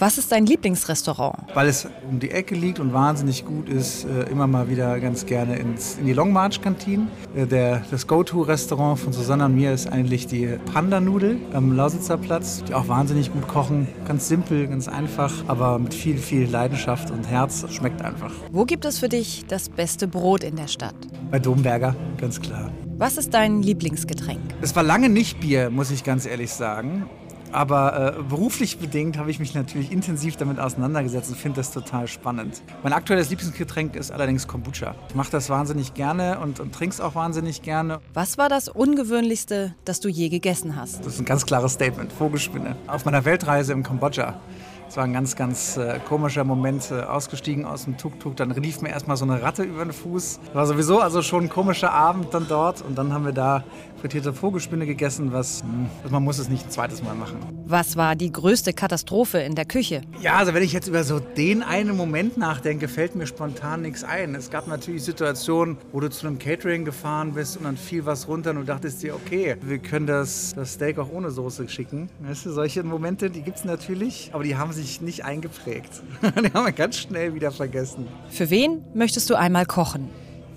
[0.00, 1.34] Was ist dein Lieblingsrestaurant?
[1.54, 5.26] Weil es um die Ecke liegt und wahnsinnig gut ist, äh, immer mal wieder ganz
[5.26, 7.08] gerne ins, in die Long March Kantine.
[7.34, 12.74] Äh, das Go-To-Restaurant von Susanne und mir ist eigentlich die Panda-Nudel am Lausitzer Platz, die
[12.74, 13.88] auch wahnsinnig gut kochen.
[14.06, 17.66] Ganz simpel, ganz einfach, aber mit viel, viel Leidenschaft und Herz.
[17.68, 18.32] Schmeckt einfach.
[18.52, 20.94] Wo gibt es für dich das beste Brot in der Stadt?
[21.32, 22.70] Bei Domberger, ganz klar.
[22.98, 24.40] Was ist dein Lieblingsgetränk?
[24.60, 27.10] Es war lange nicht Bier, muss ich ganz ehrlich sagen.
[27.52, 32.08] Aber äh, beruflich bedingt habe ich mich natürlich intensiv damit auseinandergesetzt und finde das total
[32.08, 32.62] spannend.
[32.82, 34.94] Mein aktuelles Lieblingsgetränk ist allerdings Kombucha.
[35.08, 38.00] Ich mache das wahnsinnig gerne und, und trinke es auch wahnsinnig gerne.
[38.14, 41.00] Was war das Ungewöhnlichste, das du je gegessen hast?
[41.00, 42.12] Das ist ein ganz klares Statement.
[42.12, 42.76] Vogelspinne.
[42.86, 44.40] Auf meiner Weltreise im Kambodscha.
[44.88, 48.36] Es war ein ganz, ganz äh, komischer Moment, äh, ausgestiegen aus dem Tuk-Tuk.
[48.36, 50.40] Dann rief mir erstmal so eine Ratte über den Fuß.
[50.54, 52.80] War sowieso also schon ein komischer Abend dann dort.
[52.80, 53.64] Und dann haben wir da
[54.00, 55.70] frittierte Vogelspinne gegessen, was mh,
[56.04, 57.36] hm, man muss es nicht ein zweites Mal machen.
[57.66, 60.00] Was war die größte Katastrophe in der Küche?
[60.20, 64.04] Ja, also wenn ich jetzt über so den einen Moment nachdenke, fällt mir spontan nichts
[64.04, 64.34] ein.
[64.34, 68.26] Es gab natürlich Situationen, wo du zu einem Catering gefahren bist und dann fiel was
[68.26, 72.08] runter und du dachtest dir, okay, wir können das, das Steak auch ohne Soße schicken.
[72.20, 75.90] Weißt du, solche Momente, die gibt es natürlich, aber die haben sich nicht eingeprägt.
[76.22, 78.06] die haben wir ganz schnell wieder vergessen.
[78.30, 80.08] Für wen möchtest du einmal kochen?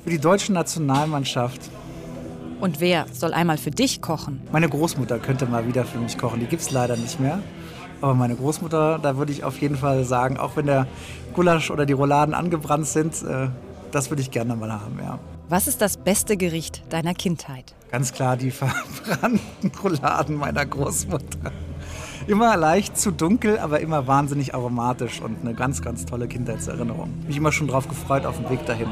[0.04, 1.62] Für die deutsche Nationalmannschaft.
[2.60, 4.42] Und wer soll einmal für dich kochen?
[4.52, 6.40] Meine Großmutter könnte mal wieder für mich kochen.
[6.40, 7.40] Die gibt es leider nicht mehr.
[8.02, 10.88] Aber meine Großmutter, da würde ich auf jeden Fall sagen, auch wenn der
[11.34, 13.50] Gulasch oder die Rouladen angebrannt sind, äh,
[13.92, 15.20] das würde ich gerne mal haben, ja.
[15.50, 17.76] Was ist das beste Gericht deiner Kindheit?
[17.92, 21.52] Ganz klar die verbrannten Rouladen meiner Großmutter.
[22.32, 27.10] Immer leicht zu dunkel, aber immer wahnsinnig aromatisch und eine ganz, ganz tolle Kindheitserinnerung.
[27.28, 28.88] Mich immer schon drauf gefreut auf dem Weg dahin.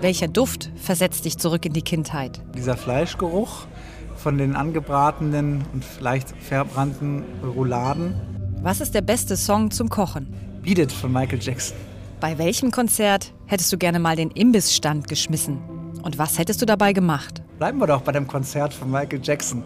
[0.00, 2.40] Welcher Duft versetzt dich zurück in die Kindheit?
[2.56, 3.66] Dieser Fleischgeruch
[4.16, 8.14] von den angebratenen und vielleicht verbrannten Rouladen.
[8.62, 10.34] Was ist der beste Song zum Kochen?
[10.62, 11.76] Beat It von Michael Jackson.
[12.18, 15.58] Bei welchem Konzert hättest du gerne mal den Imbissstand geschmissen?
[16.02, 17.42] Und was hättest du dabei gemacht?
[17.60, 19.62] Bleiben wir doch bei dem Konzert von Michael Jackson.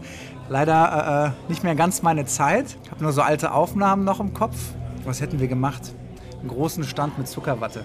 [0.48, 2.76] Leider äh, äh nicht mehr ganz meine Zeit.
[2.82, 4.56] Ich habe nur so alte Aufnahmen noch im Kopf.
[5.04, 5.94] Was hätten wir gemacht?
[6.40, 7.84] Einen großen Stand mit Zuckerwatte.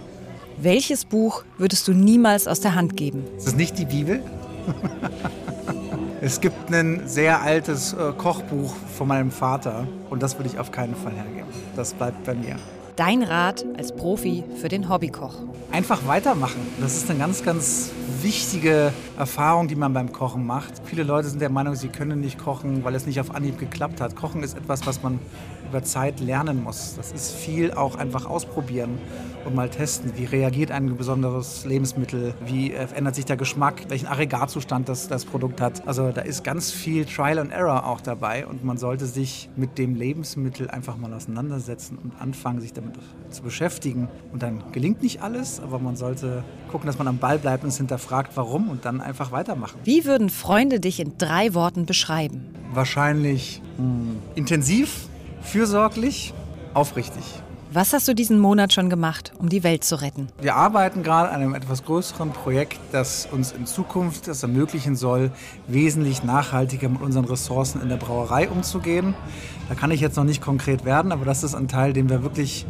[0.57, 3.23] Welches Buch würdest du niemals aus der Hand geben?
[3.37, 4.23] Ist das nicht die Bibel?
[6.21, 10.71] es gibt ein sehr altes äh, Kochbuch von meinem Vater und das würde ich auf
[10.71, 11.53] keinen Fall hergeben.
[11.75, 12.55] Das bleibt bei mir.
[12.99, 15.33] Dein Rat als Profi für den Hobbykoch?
[15.71, 16.59] Einfach weitermachen.
[16.81, 20.73] Das ist eine ganz, ganz wichtige Erfahrung, die man beim Kochen macht.
[20.83, 24.01] Viele Leute sind der Meinung, sie können nicht kochen, weil es nicht auf Anhieb geklappt
[24.01, 24.17] hat.
[24.17, 25.17] Kochen ist etwas, was man
[25.69, 26.95] über Zeit lernen muss.
[26.97, 28.97] Das ist viel auch einfach ausprobieren
[29.45, 30.11] und mal testen.
[30.15, 32.33] Wie reagiert ein besonderes Lebensmittel?
[32.45, 33.85] Wie äh, ändert sich der Geschmack?
[33.89, 35.87] Welchen Aggregatzustand das, das Produkt hat?
[35.87, 39.77] Also da ist ganz viel Trial and Error auch dabei und man sollte sich mit
[39.77, 42.95] dem Lebensmittel einfach mal auseinandersetzen und anfangen, sich damit
[43.29, 44.09] zu beschäftigen.
[44.31, 47.69] Und dann gelingt nicht alles, aber man sollte gucken, dass man am Ball bleibt und
[47.69, 49.79] es hinterfragt, warum und dann einfach weitermachen.
[49.83, 52.53] Wie würden Freunde dich in drei Worten beschreiben?
[52.71, 55.08] Wahrscheinlich mh, hm, intensiv,
[55.41, 56.33] fürsorglich,
[56.73, 57.23] aufrichtig.
[57.71, 60.27] Was hast du diesen Monat schon gemacht, um die Welt zu retten?
[60.41, 65.29] Wir arbeiten gerade an einem etwas größeren Projekt, das uns in Zukunft es ermöglichen soll,
[65.67, 69.13] wesentlich nachhaltiger mit unseren Ressourcen in der Brauerei umzugehen.
[69.67, 72.23] Da kann ich jetzt noch nicht konkret werden, aber das ist ein Teil, den wir
[72.23, 72.65] wirklich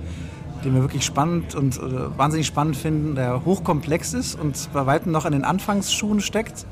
[0.65, 5.13] den wir wirklich spannend und äh, wahnsinnig spannend finden, der hochkomplex ist und bei weitem
[5.13, 6.65] noch in den Anfangsschuhen steckt.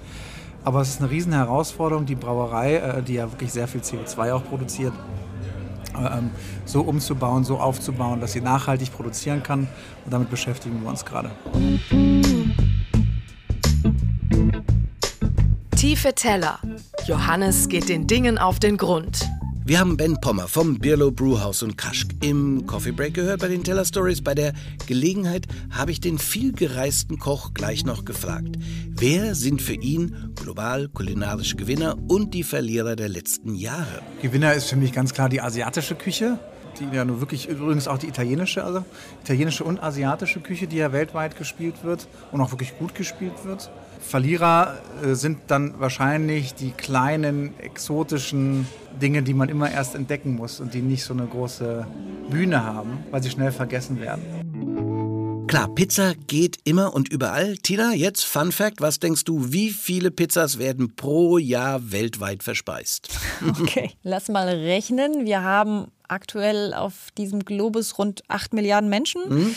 [0.66, 4.34] Aber es ist eine riesen Herausforderung, die Brauerei, äh, die ja wirklich sehr viel CO2
[4.34, 4.94] auch produziert,
[6.66, 9.68] so umzubauen, so aufzubauen, dass sie nachhaltig produzieren kann.
[10.06, 11.32] Und damit beschäftigen wir uns gerade.
[15.76, 16.60] Tiefe Teller.
[17.06, 19.28] Johannes geht den Dingen auf den Grund.
[19.68, 23.66] Wir haben Ben Pommer vom Birlo Brewhouse und Kaschk im Coffee Break gehört bei den
[23.66, 24.22] Teller Stories.
[24.22, 24.54] Bei der
[24.88, 28.56] Gelegenheit habe ich den vielgereisten Koch gleich noch gefragt.
[28.92, 34.04] Wer sind für ihn global kulinarische Gewinner und die Verlierer der letzten Jahre?
[34.22, 36.40] Gewinner ist für mich ganz klar die asiatische Küche
[36.80, 38.86] die ja nur wirklich übrigens auch die italienische, also
[39.24, 43.72] italienische und asiatische Küche, die ja weltweit gespielt wird und auch wirklich gut gespielt wird.
[44.00, 48.68] Verlierer äh, sind dann wahrscheinlich die kleinen exotischen
[49.02, 51.86] Dinge, die man immer erst entdecken muss und die nicht so eine große
[52.30, 55.48] Bühne haben, weil sie schnell vergessen werden.
[55.48, 57.56] Klar, Pizza geht immer und überall.
[57.58, 63.10] Tina, jetzt Fun Fact, was denkst du, wie viele Pizzas werden pro Jahr weltweit verspeist?
[63.62, 65.26] Okay, lass mal rechnen.
[65.26, 69.22] Wir haben aktuell auf diesem Globus rund 8 Milliarden Menschen.
[69.30, 69.56] Mhm.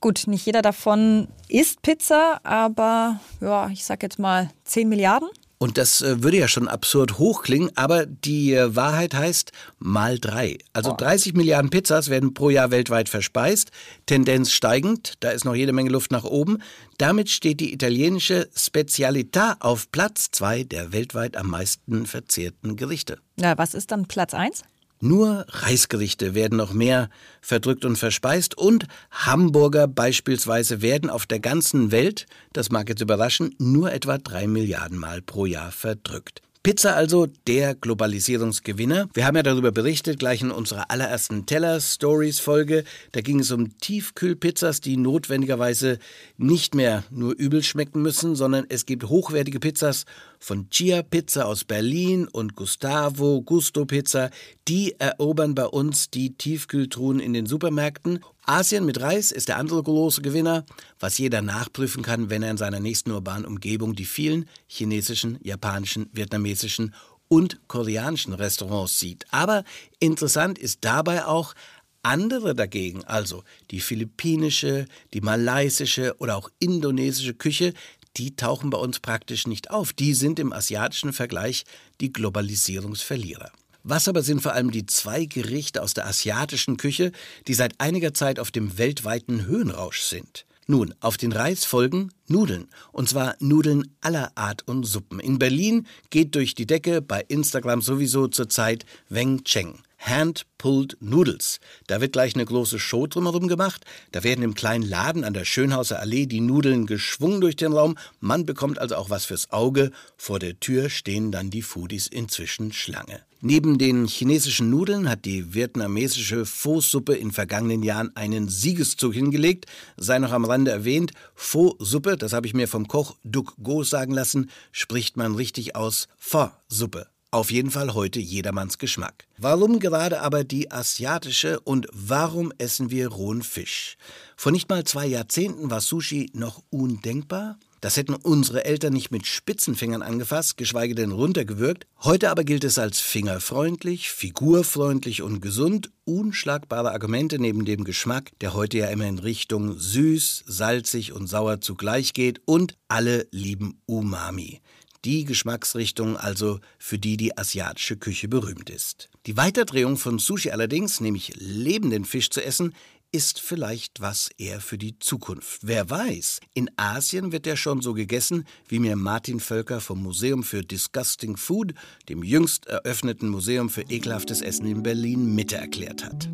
[0.00, 5.28] Gut, nicht jeder davon isst Pizza, aber ja, ich sag jetzt mal 10 Milliarden.
[5.62, 10.56] Und das äh, würde ja schon absurd hochklingen, aber die äh, Wahrheit heißt mal drei.
[10.72, 13.70] Also 30 Milliarden Pizzas werden pro Jahr weltweit verspeist,
[14.06, 16.62] Tendenz steigend, da ist noch jede Menge Luft nach oben.
[16.96, 23.18] Damit steht die italienische Spezialità auf Platz zwei der weltweit am meisten verzehrten Gerichte.
[23.36, 24.62] Na, was ist dann Platz eins?
[25.02, 27.08] Nur Reisgerichte werden noch mehr
[27.40, 33.54] verdrückt und verspeist und Hamburger beispielsweise werden auf der ganzen Welt, das mag jetzt überraschen,
[33.58, 36.42] nur etwa drei Milliarden Mal pro Jahr verdrückt.
[36.62, 39.08] Pizza also der Globalisierungsgewinner.
[39.14, 42.84] Wir haben ja darüber berichtet, gleich in unserer allerersten Teller-Stories-Folge.
[43.12, 45.98] Da ging es um Tiefkühlpizzas, die notwendigerweise
[46.36, 50.04] nicht mehr nur übel schmecken müssen, sondern es gibt hochwertige Pizzas
[50.40, 54.30] von Chia Pizza aus Berlin und Gustavo Gusto Pizza.
[54.66, 59.82] Die erobern bei uns die Tiefkühltruhen in den Supermärkten Asien mit Reis ist der andere
[59.82, 60.64] große Gewinner,
[60.98, 66.08] was jeder nachprüfen kann, wenn er in seiner nächsten urbanen Umgebung die vielen chinesischen, japanischen,
[66.12, 66.94] vietnamesischen
[67.28, 69.26] und koreanischen Restaurants sieht.
[69.30, 69.62] Aber
[70.00, 71.54] interessant ist dabei auch,
[72.02, 77.74] andere dagegen, also die philippinische, die malaysische oder auch indonesische Küche,
[78.16, 79.92] die tauchen bei uns praktisch nicht auf.
[79.92, 81.64] Die sind im asiatischen Vergleich
[82.00, 83.50] die Globalisierungsverlierer.
[83.82, 87.12] Was aber sind vor allem die zwei Gerichte aus der asiatischen Küche,
[87.46, 90.44] die seit einiger Zeit auf dem weltweiten Höhenrausch sind?
[90.66, 92.68] Nun, auf den Reis folgen Nudeln.
[92.92, 95.18] Und zwar Nudeln aller Art und Suppen.
[95.18, 99.80] In Berlin geht durch die Decke, bei Instagram sowieso zurzeit Weng Cheng.
[100.00, 101.60] Hand-Pulled Noodles.
[101.86, 103.84] Da wird gleich eine große Show drumherum gemacht.
[104.12, 107.96] Da werden im kleinen Laden an der Schönhauser Allee die Nudeln geschwungen durch den Raum.
[108.18, 109.92] Man bekommt also auch was fürs Auge.
[110.16, 113.20] Vor der Tür stehen dann die Foodies inzwischen Schlange.
[113.42, 119.64] Neben den chinesischen Nudeln hat die vietnamesische Pho-Suppe in vergangenen Jahren einen Siegeszug hingelegt.
[119.96, 124.12] Sei noch am Rande erwähnt, Pho-Suppe, das habe ich mir vom Koch Duc Go sagen
[124.12, 127.06] lassen, spricht man richtig aus Pho-Suppe.
[127.32, 129.28] Auf jeden Fall heute jedermanns Geschmack.
[129.38, 133.96] Warum gerade aber die asiatische und warum essen wir rohen Fisch?
[134.36, 137.56] Vor nicht mal zwei Jahrzehnten war Sushi noch undenkbar.
[137.80, 141.86] Das hätten unsere Eltern nicht mit Spitzenfingern angefasst, geschweige denn runtergewürgt.
[142.02, 145.92] Heute aber gilt es als fingerfreundlich, figurfreundlich und gesund.
[146.04, 151.60] Unschlagbare Argumente neben dem Geschmack, der heute ja immer in Richtung süß, salzig und sauer
[151.60, 152.42] zugleich geht.
[152.44, 154.60] Und alle lieben Umami
[155.04, 159.08] die Geschmacksrichtung also, für die die asiatische Küche berühmt ist.
[159.26, 162.74] Die Weiterdrehung von Sushi allerdings, nämlich lebenden Fisch zu essen,
[163.12, 165.60] ist vielleicht was eher für die Zukunft.
[165.62, 170.44] Wer weiß, in Asien wird er schon so gegessen, wie mir Martin Völker vom Museum
[170.44, 171.74] für Disgusting Food,
[172.08, 176.28] dem jüngst eröffneten Museum für ekelhaftes Essen in Berlin, Mitte erklärt hat.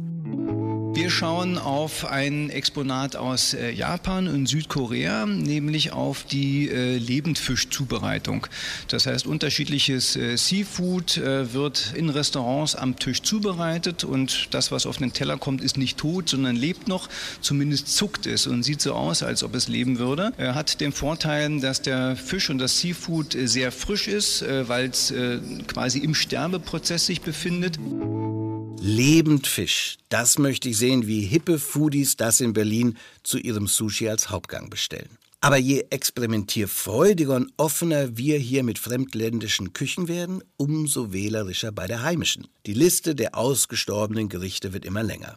[0.96, 8.46] Wir schauen auf ein Exponat aus äh, Japan und Südkorea, nämlich auf die äh, Lebendfischzubereitung.
[8.88, 14.96] Das heißt, unterschiedliches äh, Seafood wird in Restaurants am Tisch zubereitet und das, was auf
[14.96, 17.10] den Teller kommt, ist nicht tot, sondern lebt noch.
[17.42, 20.32] Zumindest zuckt es und sieht so aus, als ob es leben würde.
[20.38, 25.12] Er hat den Vorteil, dass der Fisch und das Seafood sehr frisch ist, weil es
[25.66, 27.78] quasi im Sterbeprozess sich befindet.
[28.86, 29.98] Lebend Fisch.
[30.10, 34.70] Das möchte ich sehen, wie hippe Foodies das in Berlin zu ihrem Sushi als Hauptgang
[34.70, 35.18] bestellen.
[35.40, 42.04] Aber je experimentierfreudiger und offener wir hier mit fremdländischen Küchen werden, umso wählerischer bei der
[42.04, 42.46] heimischen.
[42.64, 45.36] Die Liste der ausgestorbenen Gerichte wird immer länger.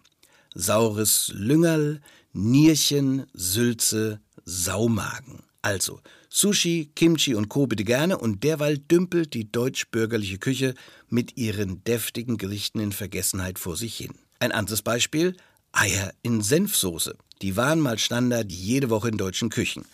[0.54, 2.02] Saures Lüngerl,
[2.34, 5.42] Nierchen, Sülze, Saumagen.
[5.64, 7.66] Also Sushi, Kimchi und Co.
[7.66, 10.76] bitte gerne und derweil dümpelt die deutsch-bürgerliche Küche
[11.08, 14.14] mit ihren deftigen Gerichten in Vergessenheit vor sich hin.
[14.40, 15.36] Ein anderes Beispiel,
[15.72, 17.16] Eier in Senfsoße.
[17.42, 19.86] Die waren mal Standard jede Woche in deutschen Küchen.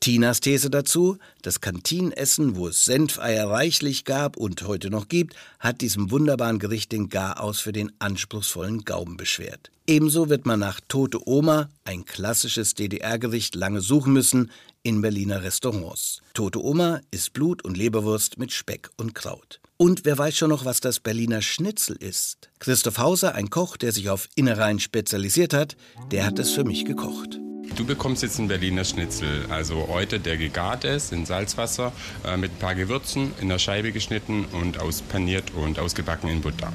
[0.00, 5.80] Tinas These dazu, das Kantinenessen, wo es Senfeier reichlich gab und heute noch gibt, hat
[5.80, 9.70] diesem wunderbaren Gericht den Garaus für den anspruchsvollen Gaumen beschwert.
[9.86, 14.52] Ebenso wird man nach Tote Oma, ein klassisches DDR-Gericht, lange suchen müssen
[14.84, 16.22] in Berliner Restaurants.
[16.34, 19.60] Tote Oma ist Blut und Leberwurst mit Speck und Kraut.
[19.78, 22.50] Und wer weiß schon noch, was das Berliner Schnitzel ist?
[22.60, 25.76] Christoph Hauser, ein Koch, der sich auf Innereien spezialisiert hat,
[26.12, 27.40] der hat es für mich gekocht.
[27.76, 31.92] Du bekommst jetzt einen Berliner Schnitzel, also heute der gegart ist in Salzwasser
[32.24, 36.72] äh, mit ein paar Gewürzen in der Scheibe geschnitten und auspaniert und ausgebacken in Butter.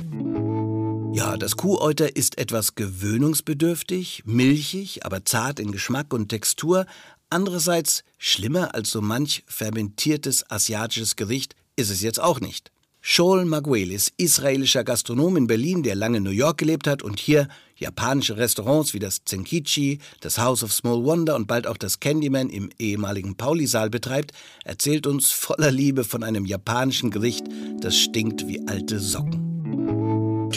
[1.14, 6.86] Ja, das Kuhäuter ist etwas gewöhnungsbedürftig, milchig, aber zart in Geschmack und Textur.
[7.30, 12.72] Andererseits schlimmer als so manch fermentiertes asiatisches Gericht ist es jetzt auch nicht.
[13.02, 17.48] Shoal Maguelis, israelischer Gastronom in Berlin, der lange in New York gelebt hat und hier
[17.78, 22.50] japanische Restaurants wie das Zenkichi, das House of Small Wonder und bald auch das Candyman
[22.50, 24.34] im ehemaligen Pauli-Saal betreibt,
[24.66, 27.46] erzählt uns voller Liebe von einem japanischen Gericht,
[27.80, 29.47] das stinkt wie alte Socken.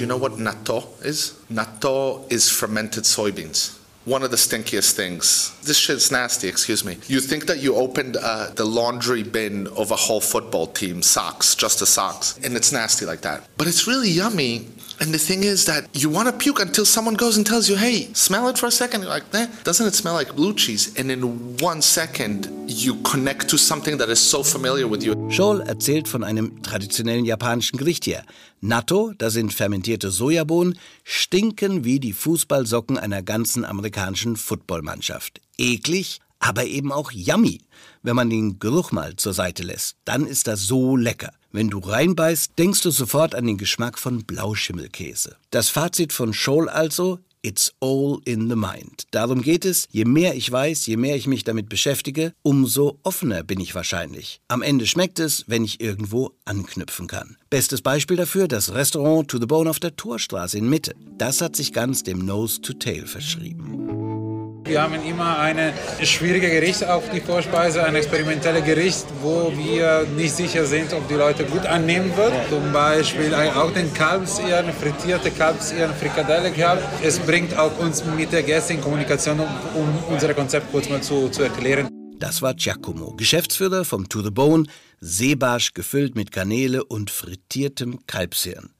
[0.00, 1.38] Do you know what natto is?
[1.52, 3.78] Natto is fermented soybeans.
[4.06, 5.54] One of the stinkiest things.
[5.62, 6.96] This shit's nasty, excuse me.
[7.06, 11.54] You think that you opened uh, the laundry bin of a whole football team, socks,
[11.54, 13.46] just the socks, and it's nasty like that.
[13.58, 14.68] But it's really yummy
[15.02, 17.76] and the thing is that you want to puke until someone goes and tells you,
[17.76, 19.00] hey, smell it for a second.
[19.00, 20.94] You're like, eh, doesn't it smell like blue cheese?
[20.98, 25.14] And in one second, you connect to something that is so familiar with you.
[25.30, 28.24] Joel erzählt von einem traditionellen japanischen Gericht hier.
[28.62, 35.40] Natto, das sind fermentierte Sojabohnen, stinken wie die Fußballsocken einer ganzen amerikanischen Footballmannschaft.
[35.56, 37.62] Eklig, aber eben auch yummy.
[38.02, 41.32] Wenn man den Geruch mal zur Seite lässt, dann ist das so lecker.
[41.52, 45.36] Wenn du reinbeißt, denkst du sofort an den Geschmack von Blauschimmelkäse.
[45.50, 49.04] Das Fazit von Scholl also, It's all in the mind.
[49.12, 53.42] Darum geht es, je mehr ich weiß, je mehr ich mich damit beschäftige, umso offener
[53.42, 54.40] bin ich wahrscheinlich.
[54.48, 57.36] Am Ende schmeckt es, wenn ich irgendwo anknüpfen kann.
[57.48, 60.94] Bestes Beispiel dafür das Restaurant To the Bone auf der Torstraße in Mitte.
[61.16, 64.29] Das hat sich ganz dem Nose to Tail verschrieben.
[64.64, 70.34] Wir haben immer ein schwieriges Gericht auf die Vorspeise, ein experimentelles Gericht, wo wir nicht
[70.34, 72.32] sicher sind, ob die Leute gut annehmen wird.
[72.48, 76.82] Zum Beispiel auch den Kalbsirren, frittierte Kalbsirren, Frikadelle gehabt.
[77.02, 81.02] Es bringt auch uns mit der Gäste in Kommunikation, um, um unser Konzept kurz mal
[81.02, 81.88] zu, zu erklären.
[82.18, 84.66] Das war Giacomo, Geschäftsführer vom To the Bone,
[85.00, 88.70] Seebarsch gefüllt mit Kanäle und frittiertem Kalbshirn.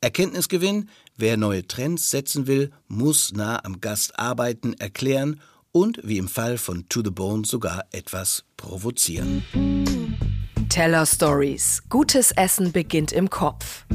[0.00, 5.40] Erkenntnisgewinn, wer neue Trends setzen will, muss nah am Gast arbeiten, erklären
[5.72, 9.42] und, wie im Fall von To the Bone, sogar etwas provozieren.
[10.68, 11.82] Teller Stories.
[11.88, 13.86] Gutes Essen beginnt im Kopf.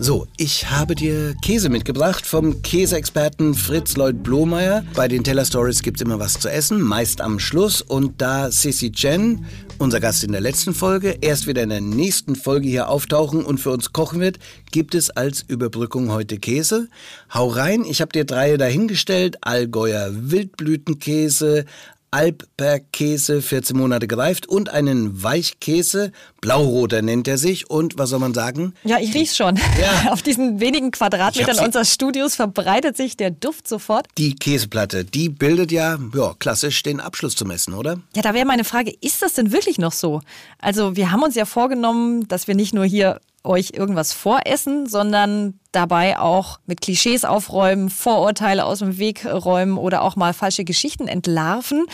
[0.00, 4.84] So, ich habe dir Käse mitgebracht vom Käseexperten Fritz Lloyd Blomeyer.
[4.94, 7.82] Bei den Teller Stories gibt es immer was zu essen, meist am Schluss.
[7.82, 9.44] Und da Sissy Chen,
[9.78, 13.58] unser Gast in der letzten Folge, erst wieder in der nächsten Folge hier auftauchen und
[13.58, 14.38] für uns kochen wird,
[14.70, 16.88] gibt es als Überbrückung heute Käse.
[17.34, 19.38] Hau rein, ich habe dir drei dahingestellt.
[19.40, 21.64] Allgäuer Wildblütenkäse,
[22.10, 28.34] Alpbergkäse, 14 Monate gereift und einen Weichkäse, blauroter nennt er sich und was soll man
[28.34, 28.74] sagen?
[28.84, 29.56] Ja, ich riech's schon.
[29.80, 30.10] Ja.
[30.12, 34.06] Auf diesen wenigen Quadratmetern unseres Studios verbreitet sich der Duft sofort.
[34.16, 37.98] Die Käseplatte, die bildet ja, ja klassisch den Abschluss zum Essen, oder?
[38.16, 40.22] Ja, da wäre meine Frage, ist das denn wirklich noch so?
[40.58, 45.58] Also wir haben uns ja vorgenommen, dass wir nicht nur hier euch irgendwas voressen, sondern
[45.72, 51.08] dabei auch mit Klischees aufräumen, Vorurteile aus dem Weg räumen oder auch mal falsche Geschichten
[51.08, 51.86] entlarven.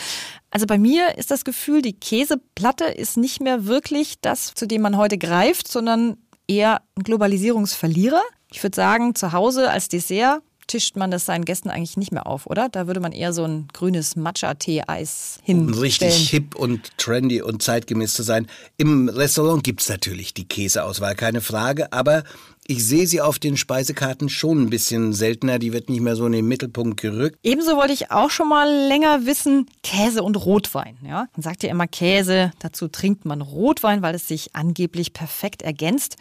[0.51, 4.81] Also bei mir ist das Gefühl, die Käseplatte ist nicht mehr wirklich das, zu dem
[4.81, 8.21] man heute greift, sondern eher ein Globalisierungsverlierer.
[8.51, 12.27] Ich würde sagen, zu Hause als Dessert tischt man das seinen Gästen eigentlich nicht mehr
[12.27, 12.69] auf, oder?
[12.69, 15.73] Da würde man eher so ein grünes Matcha-Tee-Eis hin.
[15.73, 18.47] Richtig hip und trendy und zeitgemäß zu sein.
[18.77, 22.23] Im Restaurant gibt es natürlich die Käseauswahl, keine Frage, aber
[22.67, 25.59] ich sehe sie auf den Speisekarten schon ein bisschen seltener.
[25.59, 27.37] Die wird nicht mehr so in den Mittelpunkt gerückt.
[27.43, 30.97] Ebenso wollte ich auch schon mal länger wissen, Käse und Rotwein.
[31.03, 31.27] Ja?
[31.35, 36.17] Man sagt ja immer Käse, dazu trinkt man Rotwein, weil es sich angeblich perfekt ergänzt.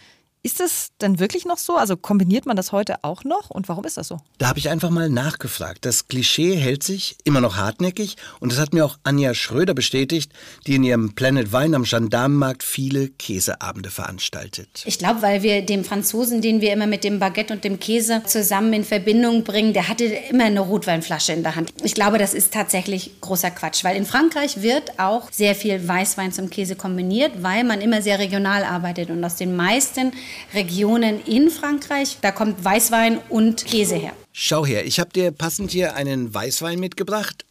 [0.46, 1.76] Ist das denn wirklich noch so?
[1.76, 3.48] Also kombiniert man das heute auch noch?
[3.48, 4.18] Und warum ist das so?
[4.36, 5.86] Da habe ich einfach mal nachgefragt.
[5.86, 10.30] Das Klischee hält sich immer noch hartnäckig und das hat mir auch Anja Schröder bestätigt,
[10.66, 14.82] die in ihrem Planet Wein am Gendarmenmarkt viele Käseabende veranstaltet.
[14.84, 18.22] Ich glaube, weil wir dem Franzosen, den wir immer mit dem Baguette und dem Käse
[18.26, 21.72] zusammen in Verbindung bringen, der hatte immer eine Rotweinflasche in der Hand.
[21.82, 26.32] Ich glaube, das ist tatsächlich großer Quatsch, weil in Frankreich wird auch sehr viel Weißwein
[26.32, 30.12] zum Käse kombiniert, weil man immer sehr regional arbeitet und aus den meisten
[30.52, 32.18] Regionen in Frankreich.
[32.20, 34.12] Da kommt Weißwein und Käse her.
[34.32, 37.44] Schau her, ich habe dir passend hier einen Weißwein mitgebracht.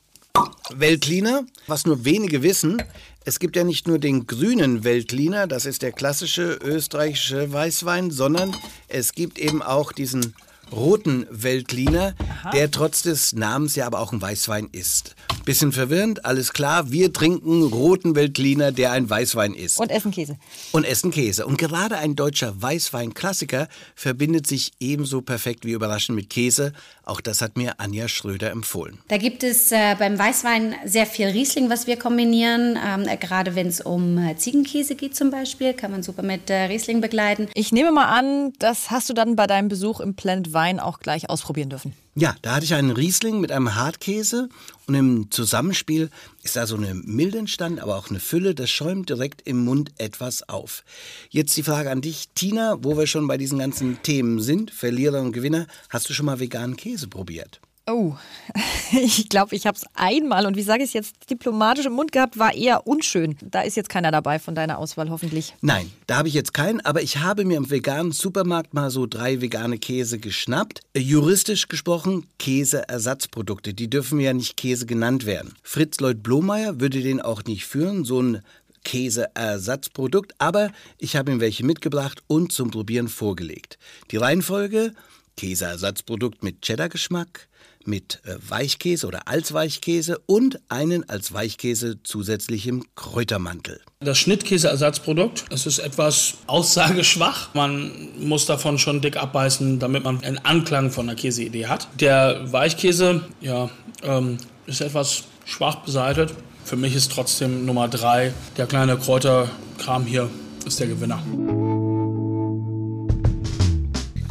[0.74, 2.82] Weltliner, was nur wenige wissen,
[3.26, 8.56] es gibt ja nicht nur den grünen Weltliner, das ist der klassische österreichische Weißwein, sondern
[8.90, 10.36] es gibt eben auch diesen
[10.72, 12.52] roten Weltliner, Aha.
[12.52, 15.16] der trotz des Namens ja aber auch ein Weißwein ist.
[15.46, 16.92] bisschen verwirrend, alles klar.
[16.92, 19.80] Wir trinken roten Weltliner, der ein Weißwein ist.
[19.80, 20.38] Und essen Käse.
[20.72, 21.46] Und essen Käse.
[21.46, 26.74] Und gerade ein deutscher Weißwein-Klassiker verbindet sich ebenso perfekt wie überraschend mit Käse.
[27.06, 29.00] Auch das hat mir Anja Schröder empfohlen.
[29.10, 32.80] Da gibt es äh, beim Weißwein sehr viel Riesling, was wir kombinieren.
[32.84, 36.50] Ähm, äh, gerade wenn es um äh, Ziegenkäse geht zum Beispiel, kann man super mit
[36.50, 37.50] äh, Riesling begleiten.
[37.56, 41.00] Ich nehme mal an, das hast du dann bei deinem Besuch im Planet Wein auch
[41.00, 41.94] gleich ausprobieren dürfen.
[42.16, 44.48] Ja, da hatte ich einen Riesling mit einem Hartkäse
[44.86, 46.12] und im Zusammenspiel
[46.44, 49.92] ist da so eine Milde entstanden, aber auch eine Fülle, das schäumt direkt im Mund
[49.98, 50.84] etwas auf.
[51.32, 55.22] Jetzt die Frage an dich, Tina, wo wir schon bei diesen ganzen Themen sind, Verlierer
[55.22, 57.60] und Gewinner, hast du schon mal veganen Käse probiert?
[57.86, 58.16] Oh,
[58.94, 62.14] ich glaube, ich habe es einmal und wie sage ich es jetzt diplomatisch im Mund
[62.14, 63.36] gehabt, war eher unschön.
[63.42, 65.54] Da ist jetzt keiner dabei von deiner Auswahl hoffentlich.
[65.60, 69.06] Nein, da habe ich jetzt keinen, aber ich habe mir im veganen Supermarkt mal so
[69.06, 70.80] drei vegane Käse geschnappt.
[70.94, 75.54] Äh, juristisch gesprochen Käseersatzprodukte, die dürfen ja nicht Käse genannt werden.
[75.62, 78.44] Fritz Lloyd Blomeyer würde den auch nicht führen, so ein
[78.86, 83.78] Käseersatzprodukt, aber ich habe ihm welche mitgebracht und zum Probieren vorgelegt.
[84.12, 84.94] Die Reihenfolge
[85.36, 87.48] Käseersatzprodukt mit Cheddar-Geschmack,
[87.86, 93.82] mit äh, Weichkäse oder als Weichkäse und einen als Weichkäse zusätzlichem Kräutermantel.
[94.00, 97.54] Das Schnittkäseersatzprodukt, es ist etwas aussageschwach.
[97.54, 101.88] Man muss davon schon dick abbeißen, damit man einen Anklang von der Käseidee hat.
[102.00, 103.70] Der Weichkäse, ja,
[104.04, 106.34] ähm, ist etwas schwach beseitet.
[106.64, 110.30] Für mich ist trotzdem Nummer drei der kleine Kräuterkram hier
[110.66, 111.22] ist der Gewinner.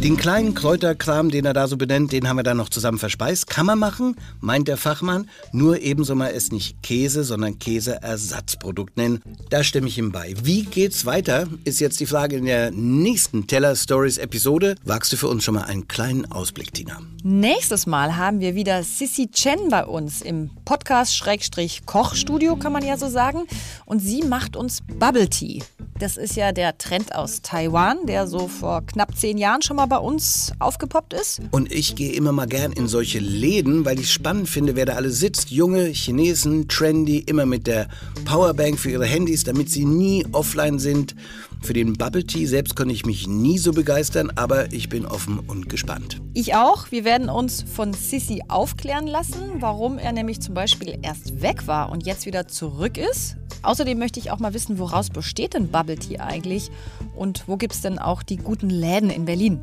[0.02, 3.46] Den kleinen Kräuterkram, den er da so benennt, den haben wir dann noch zusammen verspeist.
[3.46, 5.30] Kann man machen, meint der Fachmann.
[5.52, 9.22] Nur ebenso mal es nicht Käse, sondern Käseersatzprodukt nennen.
[9.48, 10.34] Da stimme ich ihm bei.
[10.42, 14.74] Wie geht's weiter, ist jetzt die Frage in der nächsten Teller Stories Episode.
[14.84, 16.98] Wagst du für uns schon mal einen kleinen Ausblick, Tina?
[17.22, 23.08] Nächstes Mal haben wir wieder Sissy Chen bei uns im Podcast-Kochstudio, kann man ja so
[23.08, 23.44] sagen.
[23.84, 25.62] Und sie macht uns Bubble Tea.
[25.98, 29.86] Das ist ja der Trend aus Taiwan, der so vor knapp zehn Jahren schon mal
[29.86, 31.40] bei uns aufgepoppt ist.
[31.50, 34.94] Und ich gehe immer mal gern in solche Läden, weil ich spannend finde, wer da
[34.94, 35.50] alle sitzt.
[35.50, 37.88] Junge Chinesen, trendy, immer mit der
[38.24, 41.14] Powerbank für ihre Handys, damit sie nie offline sind.
[41.62, 45.38] Für den Bubble Tea selbst konnte ich mich nie so begeistern, aber ich bin offen
[45.38, 46.20] und gespannt.
[46.34, 46.90] Ich auch.
[46.90, 51.92] Wir werden uns von Sissy aufklären lassen, warum er nämlich zum Beispiel erst weg war
[51.92, 53.36] und jetzt wieder zurück ist.
[53.62, 56.68] Außerdem möchte ich auch mal wissen, woraus besteht denn Bubble Tea eigentlich
[57.14, 59.60] und wo gibt es denn auch die guten Läden in Berlin?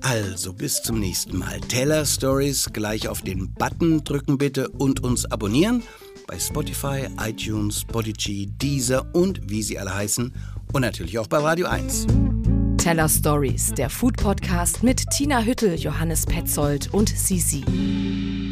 [0.00, 1.60] Also bis zum nächsten Mal.
[1.60, 5.82] Teller Stories gleich auf den Button drücken bitte und uns abonnieren
[6.26, 10.32] bei Spotify, iTunes, Spotify, Deezer und wie sie alle heißen
[10.72, 12.06] und natürlich auch bei Radio 1.
[12.78, 18.45] Teller Stories, der Food Podcast mit Tina Hüttel, Johannes Petzold und Sisi.